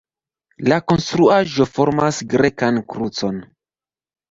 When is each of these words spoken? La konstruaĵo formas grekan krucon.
La 0.71 0.79
konstruaĵo 0.91 1.69
formas 1.75 2.23
grekan 2.33 2.83
krucon. 2.95 3.41